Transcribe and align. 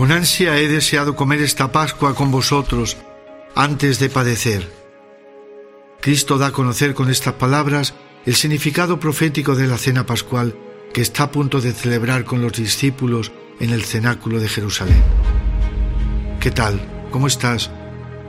Con 0.00 0.12
ansia 0.12 0.56
he 0.56 0.66
deseado 0.66 1.14
comer 1.14 1.42
esta 1.42 1.72
Pascua 1.72 2.14
con 2.14 2.30
vosotros 2.30 2.96
antes 3.54 3.98
de 3.98 4.08
padecer. 4.08 4.66
Cristo 6.00 6.38
da 6.38 6.46
a 6.46 6.52
conocer 6.52 6.94
con 6.94 7.10
estas 7.10 7.34
palabras 7.34 7.92
el 8.24 8.34
significado 8.34 8.98
profético 8.98 9.54
de 9.54 9.68
la 9.68 9.76
cena 9.76 10.06
pascual 10.06 10.56
que 10.94 11.02
está 11.02 11.24
a 11.24 11.30
punto 11.30 11.60
de 11.60 11.74
celebrar 11.74 12.24
con 12.24 12.40
los 12.40 12.54
discípulos 12.54 13.30
en 13.60 13.74
el 13.76 13.84
cenáculo 13.84 14.40
de 14.40 14.48
Jerusalén. 14.48 15.02
¿Qué 16.40 16.50
tal? 16.50 16.80
¿Cómo 17.10 17.26
estás? 17.26 17.70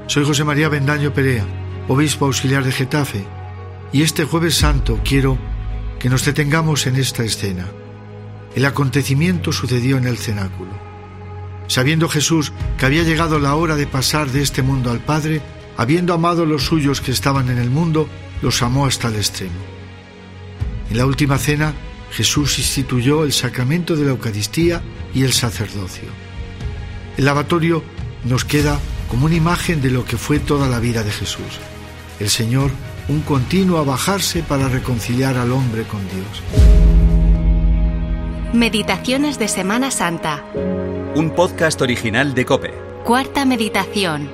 Soy 0.08 0.26
José 0.26 0.44
María 0.44 0.68
Bendaño 0.68 1.14
Perea, 1.14 1.46
obispo 1.88 2.26
auxiliar 2.26 2.66
de 2.66 2.74
Getafe, 2.74 3.24
y 3.94 4.02
este 4.02 4.26
jueves 4.26 4.56
santo 4.56 5.00
quiero 5.06 5.38
que 6.00 6.10
nos 6.10 6.26
detengamos 6.26 6.86
en 6.86 6.98
esta 6.98 7.24
escena. 7.24 7.66
El 8.56 8.66
acontecimiento 8.66 9.54
sucedió 9.54 9.96
en 9.96 10.08
el 10.08 10.18
cenáculo. 10.18 10.91
Sabiendo 11.72 12.10
Jesús 12.10 12.52
que 12.78 12.86
había 12.86 13.04
llegado 13.04 13.40
la 13.40 13.56
hora 13.56 13.78
de 13.78 13.88
pasar 13.88 14.30
de 14.30 14.42
este 14.42 14.62
mundo 14.62 14.92
al 14.92 15.00
Padre, 15.00 15.42
habiendo 15.78 16.14
amado 16.14 16.44
a 16.44 16.46
los 16.46 16.66
suyos 16.66 17.00
que 17.00 17.12
estaban 17.12 17.50
en 17.50 17.58
el 17.60 17.70
mundo, 17.70 18.10
los 18.42 18.62
amó 18.62 18.86
hasta 18.86 19.08
el 19.08 19.16
extremo. 19.16 19.62
En 20.90 20.98
la 20.98 21.06
última 21.06 21.38
cena, 21.38 21.74
Jesús 22.12 22.60
instituyó 22.60 23.24
el 23.24 23.32
sacramento 23.32 23.96
de 23.96 24.04
la 24.04 24.12
Eucaristía 24.12 24.82
y 25.14 25.24
el 25.24 25.32
sacerdocio. 25.32 26.10
El 27.16 27.24
lavatorio 27.24 27.86
nos 28.26 28.44
queda 28.44 28.78
como 29.08 29.28
una 29.28 29.36
imagen 29.36 29.82
de 29.82 29.92
lo 29.92 30.04
que 30.04 30.18
fue 30.18 30.40
toda 30.40 30.68
la 30.68 30.82
vida 30.82 31.04
de 31.04 31.12
Jesús. 31.12 31.62
El 32.20 32.30
Señor, 32.30 32.70
un 33.08 33.22
continuo 33.22 33.78
abajarse 33.78 34.44
para 34.44 34.68
reconciliar 34.68 35.38
al 35.38 35.54
hombre 35.54 35.84
con 35.84 36.02
Dios. 36.02 36.44
Meditaciones 38.54 39.40
de 39.40 39.48
Semana 39.48 39.90
Santa. 39.90 40.44
Un 41.14 41.32
podcast 41.32 41.82
original 41.82 42.34
de 42.34 42.46
Cope. 42.46 42.74
Cuarta 43.04 43.44
meditación. 43.44 44.30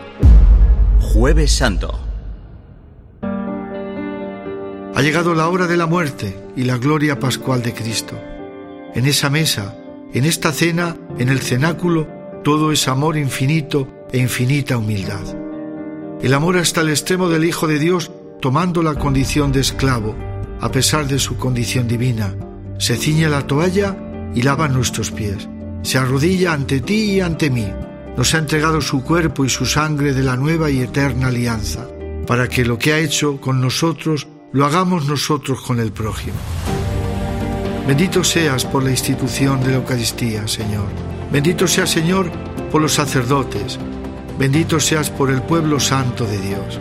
Jueves 1.01 1.51
Santo. 1.51 1.99
Ha 3.23 5.01
llegado 5.01 5.33
la 5.33 5.49
hora 5.49 5.65
de 5.65 5.75
la 5.75 5.87
muerte 5.87 6.37
y 6.55 6.65
la 6.65 6.77
gloria 6.77 7.19
pascual 7.19 7.63
de 7.63 7.73
Cristo. 7.73 8.15
En 8.93 9.07
esa 9.07 9.31
mesa, 9.31 9.75
en 10.13 10.25
esta 10.25 10.51
cena, 10.51 10.95
en 11.17 11.29
el 11.29 11.39
cenáculo, 11.39 12.07
todo 12.43 12.71
es 12.71 12.87
amor 12.87 13.17
infinito 13.17 13.87
e 14.11 14.19
infinita 14.19 14.77
humildad. 14.77 15.23
El 16.21 16.31
amor 16.35 16.57
hasta 16.57 16.81
el 16.81 16.89
extremo 16.89 17.27
del 17.27 17.45
Hijo 17.45 17.65
de 17.65 17.79
Dios, 17.79 18.11
tomando 18.39 18.83
la 18.83 18.93
condición 18.93 19.51
de 19.51 19.61
esclavo, 19.61 20.15
a 20.61 20.71
pesar 20.71 21.07
de 21.07 21.17
su 21.17 21.37
condición 21.37 21.87
divina, 21.87 22.35
se 22.77 22.97
ciñe 22.97 23.29
la 23.29 23.47
toalla 23.47 23.97
y 24.35 24.43
lava 24.43 24.67
nuestros 24.67 25.09
pies. 25.09 25.49
Se 25.81 25.97
arrodilla 25.97 26.53
ante 26.53 26.81
ti 26.81 27.11
y 27.11 27.21
ante 27.21 27.49
mí. 27.49 27.67
Nos 28.17 28.33
ha 28.33 28.39
entregado 28.39 28.81
su 28.81 29.03
cuerpo 29.03 29.45
y 29.45 29.49
su 29.49 29.65
sangre 29.65 30.13
de 30.13 30.23
la 30.23 30.35
nueva 30.35 30.69
y 30.69 30.81
eterna 30.81 31.27
alianza, 31.27 31.87
para 32.25 32.47
que 32.47 32.65
lo 32.65 32.77
que 32.77 32.93
ha 32.93 32.99
hecho 32.99 33.39
con 33.39 33.61
nosotros 33.61 34.27
lo 34.51 34.65
hagamos 34.65 35.07
nosotros 35.07 35.61
con 35.61 35.79
el 35.79 35.91
prójimo. 35.91 36.37
Bendito 37.87 38.23
seas 38.23 38.65
por 38.65 38.83
la 38.83 38.91
institución 38.91 39.61
de 39.61 39.69
la 39.69 39.75
Eucaristía, 39.77 40.47
Señor. 40.47 40.87
Bendito 41.31 41.67
seas, 41.67 41.89
Señor, 41.89 42.31
por 42.71 42.81
los 42.81 42.93
sacerdotes. 42.93 43.77
Bendito 44.37 44.79
seas 44.79 45.09
por 45.09 45.29
el 45.29 45.41
pueblo 45.41 45.79
santo 45.79 46.25
de 46.25 46.39
Dios. 46.39 46.79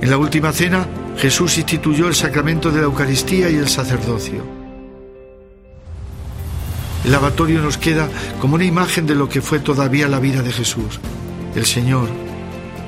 En 0.00 0.10
la 0.10 0.18
última 0.18 0.52
cena, 0.52 0.86
Jesús 1.16 1.58
instituyó 1.58 2.08
el 2.08 2.14
sacramento 2.14 2.70
de 2.70 2.80
la 2.80 2.86
Eucaristía 2.86 3.50
y 3.50 3.56
el 3.56 3.68
sacerdocio. 3.68 4.61
El 7.04 7.10
lavatorio 7.10 7.60
nos 7.60 7.78
queda 7.78 8.08
como 8.40 8.54
una 8.54 8.64
imagen 8.64 9.06
de 9.06 9.16
lo 9.16 9.28
que 9.28 9.42
fue 9.42 9.58
todavía 9.58 10.08
la 10.08 10.20
vida 10.20 10.42
de 10.42 10.52
Jesús, 10.52 11.00
el 11.56 11.66
Señor, 11.66 12.08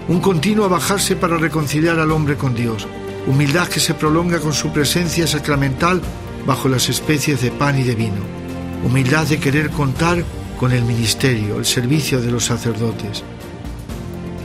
un 0.06 0.20
continuo 0.20 0.68
bajarse 0.68 1.16
para 1.16 1.36
reconciliar 1.36 1.98
al 1.98 2.12
hombre 2.12 2.36
con 2.36 2.54
Dios, 2.54 2.86
humildad 3.26 3.66
que 3.68 3.80
se 3.80 3.94
prolonga 3.94 4.38
con 4.38 4.52
su 4.52 4.70
presencia 4.70 5.26
sacramental 5.26 6.00
bajo 6.46 6.68
las 6.68 6.88
especies 6.88 7.42
de 7.42 7.50
pan 7.50 7.78
y 7.78 7.82
de 7.82 7.96
vino, 7.96 8.22
humildad 8.84 9.26
de 9.26 9.40
querer 9.40 9.70
contar 9.70 10.22
con 10.60 10.72
el 10.72 10.84
ministerio, 10.84 11.58
el 11.58 11.64
servicio 11.64 12.20
de 12.20 12.30
los 12.30 12.44
sacerdotes. 12.44 13.24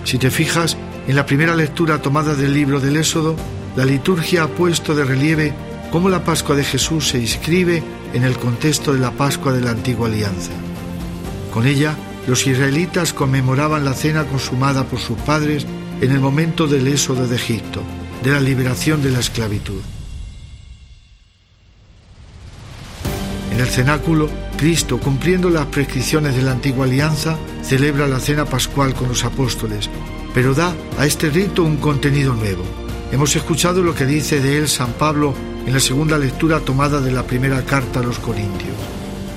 Si 0.04 0.18
te 0.18 0.32
fijas, 0.32 0.78
en 1.08 1.16
la 1.16 1.26
primera 1.26 1.56
lectura 1.56 2.02
tomada 2.02 2.34
del 2.34 2.54
libro 2.54 2.80
del 2.80 2.98
Éxodo, 2.98 3.36
la 3.76 3.86
liturgia 3.86 4.44
ha 4.44 4.48
puesto 4.48 4.96
de 4.96 5.04
relieve 5.06 5.54
cómo 5.92 6.10
la 6.10 6.24
Pascua 6.24 6.56
de 6.56 6.64
Jesús 6.64 7.10
se 7.10 7.20
inscribe 7.20 7.84
en 8.14 8.24
el 8.24 8.38
contexto 8.38 8.94
de 8.94 9.00
la 9.00 9.12
Pascua 9.12 9.54
de 9.54 9.62
la 9.62 9.72
antigua 9.72 10.08
alianza. 10.08 10.52
Con 11.54 11.66
ella, 11.66 11.96
los 12.28 12.46
israelitas 12.46 13.14
conmemoraban 13.14 13.86
la 13.86 13.94
cena 13.94 14.26
consumada 14.26 14.84
por 14.86 15.00
sus 15.00 15.18
padres 15.18 15.66
en 16.02 16.12
el 16.12 16.20
momento 16.20 16.68
del 16.68 16.88
éxodo 16.88 17.28
de 17.28 17.36
Egipto, 17.36 17.82
de 18.24 18.32
la 18.32 18.40
liberación 18.40 19.02
de 19.02 19.12
la 19.12 19.20
esclavitud. 19.20 19.82
En 23.52 23.60
el 23.60 23.68
cenáculo, 23.68 24.30
Cristo, 24.58 25.00
cumpliendo 25.00 25.50
las 25.50 25.66
prescripciones 25.66 26.36
de 26.36 26.44
la 26.44 26.52
antigua 26.52 26.86
alianza, 26.86 27.38
celebra 27.64 28.08
la 28.08 28.20
cena 28.20 28.46
pascual 28.46 28.94
con 28.94 29.10
los 29.10 29.26
apóstoles, 29.26 29.90
pero 30.34 30.54
da 30.54 30.74
a 30.98 31.06
este 31.06 31.30
rito 31.30 31.64
un 31.64 31.78
contenido 31.78 32.34
nuevo. 32.36 32.64
Hemos 33.12 33.36
escuchado 33.36 33.82
lo 33.82 33.96
que 33.96 34.06
dice 34.06 34.40
de 34.40 34.60
él 34.60 34.68
San 34.68 34.94
Pablo 34.94 35.34
en 35.70 35.76
la 35.76 35.80
segunda 35.80 36.18
lectura 36.18 36.62
tomada 36.62 37.00
de 37.00 37.12
la 37.12 37.28
primera 37.28 37.64
carta 37.64 38.00
a 38.00 38.04
los 38.04 38.18
Corintios. 38.18 38.76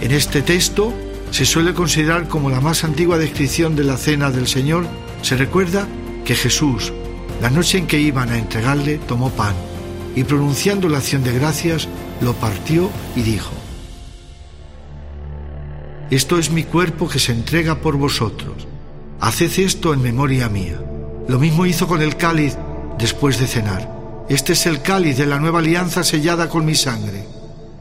En 0.01 0.13
este 0.13 0.41
texto 0.41 0.95
se 1.31 1.45
suele 1.45 1.75
considerar 1.75 2.27
como 2.27 2.49
la 2.49 2.63
más 2.63 2.85
antigua 2.85 3.19
descripción 3.19 3.77
de 3.77 3.85
la 3.85 3.99
cena 3.99 4.31
del 4.31 4.49
Señor. 4.49 4.87
Se 5.21 5.37
recuerda 5.37 5.87
que 6.25 6.35
Jesús, 6.35 6.91
la 7.43 7.51
noche 7.51 7.77
en 7.77 7.87
que 7.87 8.01
iban 8.01 8.31
a 8.31 8.39
entregarle, 8.39 8.97
tomó 8.97 9.29
pan 9.29 9.55
y 10.17 10.25
pronunciando 10.25 10.89
la 10.89 10.99
acción 10.99 11.23
de 11.23 11.35
gracias, 11.35 11.87
lo 12.23 12.33
partió 12.33 12.89
y 13.15 13.21
dijo, 13.21 13.53
Esto 16.11 16.39
es 16.39 16.51
mi 16.51 16.65
cuerpo 16.65 17.11
que 17.11 17.19
se 17.19 17.33
entrega 17.33 17.83
por 17.83 17.99
vosotros. 17.99 18.67
Haced 19.21 19.59
esto 19.59 19.93
en 19.93 20.01
memoria 20.01 20.49
mía. 20.49 20.83
Lo 21.29 21.39
mismo 21.39 21.67
hizo 21.67 21.87
con 21.87 22.01
el 22.01 22.17
cáliz 22.17 22.57
después 22.97 23.39
de 23.39 23.47
cenar. 23.47 24.02
Este 24.33 24.55
es 24.55 24.65
el 24.65 24.81
cáliz 24.81 25.19
de 25.19 25.27
la 25.27 25.39
nueva 25.39 25.59
alianza 25.59 26.03
sellada 26.03 26.49
con 26.49 26.65
mi 26.65 26.75
sangre. 26.75 27.27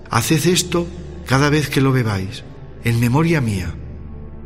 Haced 0.10 0.48
esto 0.48 0.86
cada 1.26 1.50
vez 1.50 1.70
que 1.70 1.80
lo 1.80 1.94
bebáis, 1.94 2.44
en 2.84 3.00
memoria 3.00 3.40
mía. 3.40 3.74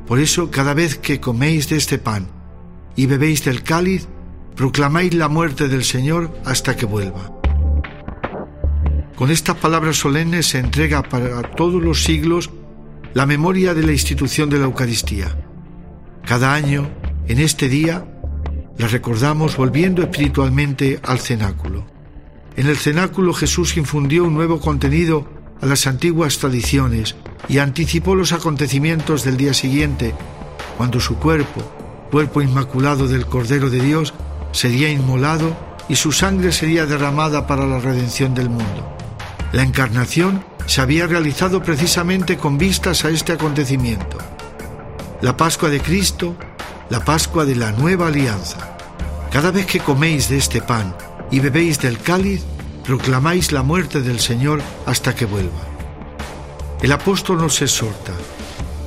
Por 0.06 0.20
eso, 0.20 0.52
cada 0.52 0.76
vez 0.76 1.00
que 1.00 1.20
coméis 1.20 1.68
de 1.68 1.78
este 1.78 1.98
pan 1.98 2.28
y 2.96 3.08
bebéis 3.08 3.44
del 3.44 3.64
cáliz, 3.64 4.08
proclamáis 4.56 5.16
la 5.16 5.30
muerte 5.30 5.68
del 5.68 5.84
Señor 5.84 6.32
hasta 6.46 6.78
que 6.78 6.86
vuelva. 6.86 7.32
Con 9.16 9.32
estas 9.32 9.56
palabras 9.56 9.98
solemnes 9.98 10.46
se 10.46 10.60
entrega 10.60 11.02
para 11.02 11.42
todos 11.56 11.82
los 11.82 12.04
siglos 12.04 12.52
la 13.16 13.26
memoria 13.26 13.74
de 13.74 13.82
la 13.82 13.94
institución 13.94 14.52
de 14.52 14.60
la 14.60 14.66
Eucaristía. 14.66 15.36
Cada 16.24 16.54
año, 16.54 16.88
en 17.28 17.40
este 17.40 17.68
día, 17.68 18.06
la 18.78 18.88
recordamos 18.88 19.58
volviendo 19.58 20.04
espiritualmente 20.04 21.00
al 21.02 21.20
cenáculo. 21.20 21.95
En 22.58 22.68
el 22.68 22.78
cenáculo 22.78 23.34
Jesús 23.34 23.76
infundió 23.76 24.24
un 24.24 24.34
nuevo 24.34 24.62
contenido 24.62 25.28
a 25.62 25.66
las 25.66 25.88
antiguas 25.88 26.38
tradiciones 26.38 27.16
y 27.50 27.58
anticipó 27.58 28.16
los 28.16 28.32
acontecimientos 28.32 29.24
del 29.24 29.36
día 29.36 29.54
siguiente, 29.54 30.14
cuando 30.78 31.00
su 31.00 31.18
cuerpo, 31.18 31.62
cuerpo 32.12 32.42
inmaculado 32.42 33.08
del 33.08 33.26
Cordero 33.26 33.70
de 33.70 33.82
Dios, 33.82 34.14
sería 34.52 34.90
inmolado 34.90 35.56
y 35.90 35.98
su 35.98 36.14
sangre 36.14 36.54
sería 36.54 36.86
derramada 36.86 37.46
para 37.46 37.68
la 37.68 37.80
redención 37.80 38.34
del 38.34 38.50
mundo. 38.50 38.98
La 39.52 39.64
encarnación 39.64 40.44
se 40.66 40.82
había 40.82 41.08
realizado 41.08 41.62
precisamente 41.62 42.38
con 42.38 42.58
vistas 42.58 43.04
a 43.04 43.10
este 43.10 43.34
acontecimiento. 43.34 44.18
La 45.22 45.36
Pascua 45.36 45.70
de 45.70 45.82
Cristo, 45.82 46.36
la 46.90 47.04
Pascua 47.04 47.46
de 47.46 47.56
la 47.56 47.72
nueva 47.74 48.08
alianza. 48.08 48.78
Cada 49.32 49.52
vez 49.52 49.66
que 49.66 49.80
coméis 49.80 50.30
de 50.30 50.38
este 50.38 50.62
pan 50.62 50.96
y 51.36 51.42
bebéis 51.42 51.82
del 51.82 52.00
cáliz, 52.00 52.46
proclamáis 52.86 53.52
la 53.52 53.62
muerte 53.62 54.00
del 54.00 54.22
Señor 54.22 54.62
hasta 54.86 55.14
que 55.14 55.26
vuelva. 55.26 55.68
El 56.82 56.94
apóstol 56.94 57.40
nos 57.40 57.62
exhorta, 57.62 58.14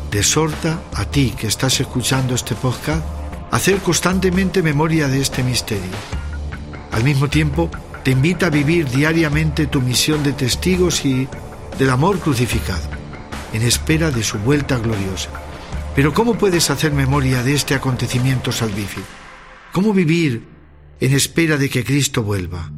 te 0.09 0.21
exhorta 0.21 0.81
a 0.95 1.05
ti 1.05 1.35
que 1.39 1.47
estás 1.47 1.79
escuchando 1.79 2.35
este 2.35 2.55
podcast, 2.55 3.05
hacer 3.51 3.81
constantemente 3.81 4.63
memoria 4.63 5.09
de 5.09 5.21
este 5.21 5.43
misterio. 5.43 5.93
Al 6.91 7.05
mismo 7.05 7.29
tiempo, 7.29 7.71
te 8.03 8.13
invita 8.13 8.47
a 8.47 8.51
vivir 8.51 8.89
diariamente 8.89 9.67
tu 9.67 9.83
misión 9.83 10.23
de 10.23 10.33
testigos 10.33 11.05
y 11.05 11.29
del 11.79 11.91
amor 11.91 12.19
crucificado, 12.19 12.89
en 13.53 13.61
espera 13.61 14.11
de 14.11 14.25
su 14.25 14.39
vuelta 14.39 14.79
gloriosa. 14.79 15.29
Pero 15.95 16.15
¿cómo 16.15 16.39
puedes 16.39 16.71
hacer 16.71 16.93
memoria 16.93 17.43
de 17.43 17.53
este 17.53 17.75
acontecimiento 17.75 18.53
salvífico? 18.53 19.07
¿Cómo 19.71 19.93
vivir 19.93 20.58
en 21.01 21.13
espera 21.13 21.57
de 21.57 21.69
que 21.69 21.85
Cristo 21.85 22.23
vuelva? 22.23 22.73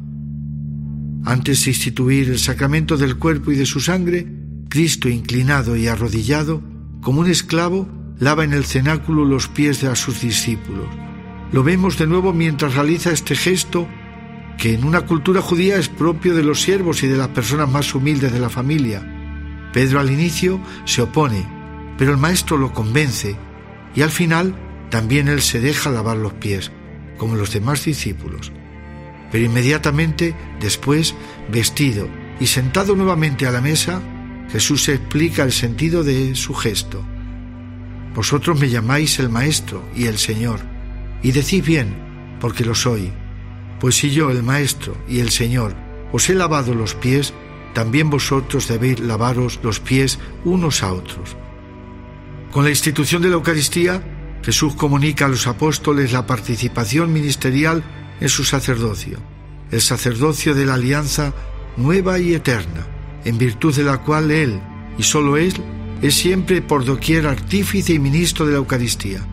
Antes 1.25 1.65
de 1.65 1.71
instituir 1.71 2.29
el 2.29 2.39
sacramento 2.39 2.97
del 2.97 3.17
cuerpo 3.17 3.51
y 3.51 3.55
de 3.55 3.65
su 3.65 3.79
sangre, 3.79 4.27
Cristo 4.69 5.09
inclinado 5.09 5.75
y 5.75 5.87
arrodillado, 5.87 6.61
como 7.01 7.21
un 7.21 7.29
esclavo, 7.29 7.87
lava 8.19 8.43
en 8.43 8.53
el 8.53 8.65
cenáculo 8.65 9.25
los 9.25 9.47
pies 9.47 9.81
de 9.81 9.95
sus 9.95 10.21
discípulos. 10.21 10.87
Lo 11.51 11.63
vemos 11.63 11.97
de 11.97 12.07
nuevo 12.07 12.33
mientras 12.33 12.75
realiza 12.75 13.11
este 13.11 13.35
gesto 13.35 13.87
que 14.57 14.75
en 14.75 14.85
una 14.85 15.01
cultura 15.01 15.41
judía 15.41 15.77
es 15.77 15.89
propio 15.89 16.35
de 16.35 16.43
los 16.43 16.61
siervos 16.61 17.03
y 17.03 17.07
de 17.07 17.17
las 17.17 17.29
personas 17.29 17.69
más 17.69 17.93
humildes 17.95 18.31
de 18.31 18.39
la 18.39 18.49
familia. 18.49 19.01
Pedro 19.73 19.99
al 19.99 20.11
inicio 20.11 20.59
se 20.85 21.01
opone, 21.01 21.45
pero 21.97 22.11
el 22.11 22.17
maestro 22.17 22.57
lo 22.57 22.71
convence 22.71 23.35
y 23.95 24.01
al 24.01 24.11
final 24.11 24.55
también 24.89 25.27
él 25.27 25.41
se 25.41 25.59
deja 25.59 25.89
lavar 25.89 26.17
los 26.17 26.33
pies, 26.33 26.71
como 27.21 27.35
los 27.35 27.53
demás 27.53 27.85
discípulos. 27.85 28.51
Pero 29.31 29.45
inmediatamente 29.45 30.33
después, 30.59 31.13
vestido 31.51 32.09
y 32.39 32.47
sentado 32.47 32.95
nuevamente 32.95 33.45
a 33.45 33.51
la 33.51 33.61
mesa, 33.61 34.01
Jesús 34.51 34.89
explica 34.89 35.43
el 35.43 35.51
sentido 35.51 36.03
de 36.03 36.33
su 36.33 36.55
gesto. 36.55 37.05
Vosotros 38.15 38.59
me 38.59 38.69
llamáis 38.69 39.19
el 39.19 39.29
Maestro 39.29 39.87
y 39.95 40.05
el 40.05 40.17
Señor, 40.17 40.61
y 41.21 41.31
decís 41.31 41.63
bien, 41.63 41.93
porque 42.39 42.65
lo 42.65 42.73
soy. 42.73 43.13
Pues 43.79 43.97
si 43.97 44.09
yo, 44.09 44.31
el 44.31 44.41
Maestro 44.41 44.97
y 45.07 45.19
el 45.19 45.29
Señor, 45.29 45.75
os 46.11 46.27
he 46.27 46.33
lavado 46.33 46.73
los 46.73 46.95
pies, 46.95 47.35
también 47.75 48.09
vosotros 48.09 48.67
debéis 48.67 48.99
lavaros 48.99 49.59
los 49.61 49.79
pies 49.79 50.17
unos 50.43 50.81
a 50.81 50.91
otros. 50.91 51.37
Con 52.51 52.63
la 52.63 52.71
institución 52.71 53.21
de 53.21 53.29
la 53.29 53.35
Eucaristía, 53.35 54.01
Jesús 54.43 54.75
comunica 54.75 55.25
a 55.25 55.29
los 55.29 55.47
apóstoles 55.47 56.11
la 56.11 56.25
participación 56.25 57.13
ministerial 57.13 57.83
en 58.19 58.29
su 58.29 58.43
sacerdocio, 58.43 59.19
el 59.71 59.81
sacerdocio 59.81 60.55
de 60.55 60.65
la 60.65 60.75
alianza 60.75 61.33
nueva 61.77 62.19
y 62.19 62.33
eterna, 62.33 62.87
en 63.23 63.37
virtud 63.37 63.75
de 63.75 63.83
la 63.83 63.99
cual 63.99 64.31
Él, 64.31 64.59
y 64.97 65.03
sólo 65.03 65.37
Él, 65.37 65.53
es 66.01 66.15
siempre 66.15 66.61
por 66.61 66.85
doquier 66.85 67.27
artífice 67.27 67.93
y 67.93 67.99
ministro 67.99 68.45
de 68.45 68.53
la 68.53 68.57
Eucaristía. 68.57 69.25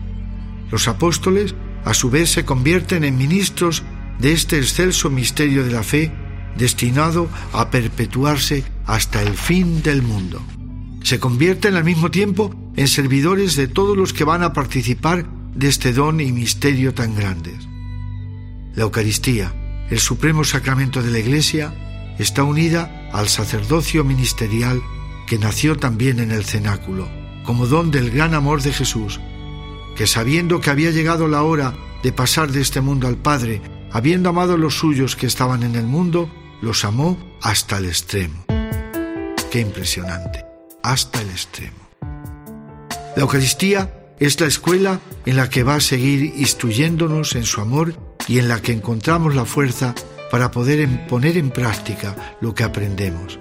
Los 0.71 0.87
apóstoles, 0.87 1.55
a 1.83 1.93
su 1.93 2.09
vez, 2.09 2.29
se 2.29 2.45
convierten 2.45 3.03
en 3.03 3.17
ministros 3.17 3.83
de 4.19 4.33
este 4.33 4.57
excelso 4.57 5.09
misterio 5.09 5.63
de 5.63 5.71
la 5.71 5.83
fe, 5.83 6.11
destinado 6.55 7.29
a 7.53 7.71
perpetuarse 7.71 8.63
hasta 8.85 9.21
el 9.21 9.33
fin 9.33 9.81
del 9.81 10.03
mundo. 10.03 10.41
Se 11.03 11.19
convierten 11.19 11.75
al 11.75 11.83
mismo 11.83 12.11
tiempo 12.11 12.53
en 12.79 12.87
servidores 12.87 13.57
de 13.57 13.67
todos 13.67 13.97
los 13.97 14.13
que 14.13 14.23
van 14.23 14.41
a 14.41 14.53
participar 14.53 15.25
de 15.53 15.67
este 15.67 15.91
don 15.91 16.21
y 16.21 16.31
misterio 16.31 16.93
tan 16.93 17.13
grandes. 17.13 17.67
La 18.73 18.83
Eucaristía, 18.83 19.85
el 19.89 19.99
supremo 19.99 20.45
sacramento 20.45 21.03
de 21.03 21.11
la 21.11 21.19
Iglesia, 21.19 21.73
está 22.19 22.43
unida 22.43 23.09
al 23.11 23.27
sacerdocio 23.27 24.05
ministerial 24.05 24.81
que 25.27 25.37
nació 25.37 25.75
también 25.75 26.21
en 26.21 26.31
el 26.31 26.45
cenáculo, 26.45 27.09
como 27.43 27.67
don 27.67 27.91
del 27.91 28.11
gran 28.11 28.33
amor 28.33 28.61
de 28.61 28.71
Jesús, 28.71 29.19
que 29.97 30.07
sabiendo 30.07 30.61
que 30.61 30.69
había 30.69 30.91
llegado 30.91 31.27
la 31.27 31.43
hora 31.43 31.75
de 32.01 32.13
pasar 32.13 32.49
de 32.49 32.61
este 32.61 32.79
mundo 32.79 33.09
al 33.09 33.17
Padre, 33.17 33.61
habiendo 33.91 34.29
amado 34.29 34.53
a 34.53 34.57
los 34.57 34.75
suyos 34.75 35.17
que 35.17 35.27
estaban 35.27 35.63
en 35.63 35.75
el 35.75 35.85
mundo, 35.85 36.31
los 36.61 36.85
amó 36.85 37.17
hasta 37.41 37.79
el 37.79 37.87
extremo. 37.87 38.45
Qué 39.51 39.59
impresionante, 39.59 40.45
hasta 40.81 41.19
el 41.19 41.29
extremo. 41.29 41.88
La 43.19 43.23
Eucaristía 43.23 43.91
es 44.17 44.39
la 44.39 44.47
escuela 44.47 45.01
en 45.25 45.35
la 45.35 45.49
que 45.49 45.63
va 45.63 45.75
a 45.75 45.81
seguir 45.81 46.35
instruyéndonos 46.37 47.35
en 47.35 47.43
su 47.43 47.59
amor 47.59 47.93
y 48.29 48.39
en 48.39 48.47
la 48.47 48.61
que 48.61 48.71
encontramos 48.71 49.35
la 49.35 49.43
fuerza 49.43 49.93
para 50.31 50.51
poder 50.51 50.87
poner 51.09 51.35
en 51.35 51.51
práctica 51.51 52.37
lo 52.39 52.55
que 52.55 52.63
aprendemos. 52.63 53.37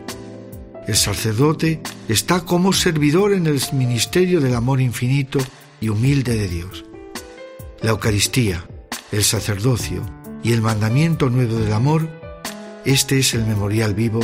El 0.88 0.96
sacerdote 0.96 1.80
está 2.08 2.40
como 2.40 2.72
servidor 2.72 3.32
en 3.32 3.46
el 3.46 3.60
ministerio 3.72 4.40
del 4.40 4.56
amor 4.56 4.80
infinito 4.80 5.38
y 5.80 5.90
humilde 5.90 6.36
de 6.36 6.48
Dios. 6.48 6.84
La 7.80 7.90
Eucaristía, 7.90 8.66
el 9.12 9.22
sacerdocio 9.22 10.02
y 10.42 10.54
el 10.54 10.60
mandamiento 10.60 11.30
nuevo 11.30 11.56
del 11.56 11.72
amor, 11.72 12.08
este 12.84 13.20
es 13.20 13.32
el 13.32 13.46
memorial 13.46 13.94
vivo 13.94 14.18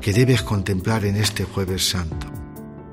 que 0.00 0.14
debes 0.14 0.40
contemplar 0.40 1.04
en 1.04 1.16
este 1.16 1.44
jueves 1.44 1.86
santo. 1.86 2.26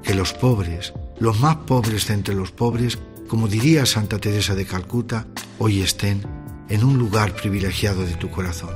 Que 0.03 0.13
los 0.13 0.33
pobres, 0.33 0.91
los 1.21 1.39
más 1.39 1.55
pobres 1.67 2.07
de 2.07 2.15
entre 2.15 2.33
los 2.33 2.51
pobres, 2.51 2.97
como 3.27 3.47
diría 3.47 3.85
Santa 3.85 4.17
Teresa 4.17 4.55
de 4.55 4.65
Calcuta, 4.65 5.27
hoy 5.59 5.81
estén 5.81 6.23
en 6.67 6.83
un 6.83 6.97
lugar 6.97 7.35
privilegiado 7.35 8.03
de 8.03 8.15
tu 8.15 8.31
corazón. 8.31 8.71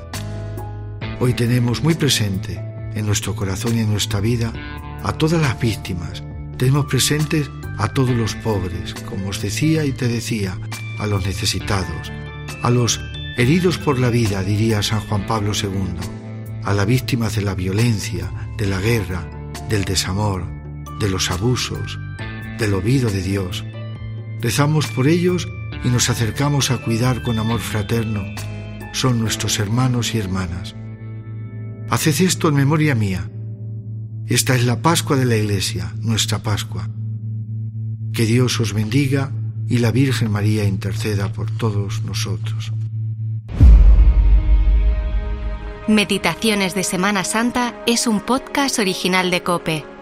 Hoy 1.19 1.33
tenemos 1.33 1.81
muy 1.81 1.95
presente 1.95 2.61
en 2.93 3.07
nuestro 3.07 3.35
corazón 3.35 3.75
y 3.75 3.79
en 3.79 3.89
nuestra 3.89 4.19
vida 4.19 4.53
a 5.01 5.13
todas 5.13 5.41
las 5.41 5.59
víctimas. 5.59 6.23
Tenemos 6.57 6.85
presentes 6.85 7.49
a 7.79 7.87
todos 7.87 8.11
los 8.11 8.35
pobres, 8.35 8.93
como 8.93 9.29
os 9.29 9.41
decía 9.41 9.83
y 9.83 9.91
te 9.91 10.07
decía, 10.07 10.55
a 10.99 11.07
los 11.07 11.25
necesitados, 11.25 12.11
a 12.61 12.69
los 12.69 13.01
heridos 13.37 13.79
por 13.79 13.97
la 13.97 14.11
vida, 14.11 14.43
diría 14.43 14.83
San 14.83 15.01
Juan 15.07 15.25
Pablo 15.25 15.53
II, 15.59 16.61
a 16.63 16.73
las 16.75 16.85
víctimas 16.85 17.35
de 17.35 17.41
la 17.41 17.55
violencia, 17.55 18.31
de 18.55 18.67
la 18.67 18.79
guerra, 18.79 19.27
del 19.67 19.83
desamor, 19.83 20.45
de 20.99 21.09
los 21.09 21.31
abusos, 21.31 21.97
del 22.57 22.73
olvido 22.73 23.09
de 23.09 23.21
Dios. 23.21 23.65
Rezamos 24.41 24.87
por 24.87 25.07
ellos 25.07 25.47
y 25.83 25.89
nos 25.89 26.09
acercamos 26.09 26.71
a 26.71 26.77
cuidar 26.77 27.21
con 27.21 27.39
amor 27.39 27.59
fraterno. 27.59 28.23
Son 28.93 29.19
nuestros 29.19 29.59
hermanos 29.59 30.15
y 30.15 30.19
hermanas. 30.19 30.75
Haced 31.89 32.21
esto 32.21 32.49
en 32.49 32.55
memoria 32.55 32.95
mía. 32.95 33.29
Esta 34.27 34.55
es 34.55 34.65
la 34.65 34.81
Pascua 34.81 35.17
de 35.17 35.25
la 35.25 35.35
Iglesia, 35.35 35.93
nuestra 35.99 36.39
Pascua. 36.39 36.89
Que 38.13 38.25
Dios 38.25 38.59
os 38.59 38.73
bendiga 38.73 39.31
y 39.67 39.79
la 39.79 39.91
Virgen 39.91 40.31
María 40.31 40.65
interceda 40.65 41.31
por 41.31 41.51
todos 41.51 42.03
nosotros. 42.03 42.71
Meditaciones 45.87 46.73
de 46.73 46.83
Semana 46.83 47.23
Santa 47.23 47.75
es 47.85 48.07
un 48.07 48.19
podcast 48.19 48.79
original 48.79 49.29
de 49.29 49.43
Cope. 49.43 49.94